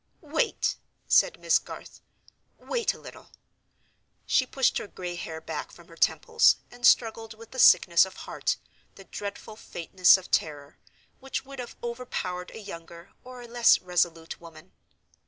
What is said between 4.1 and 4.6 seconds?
She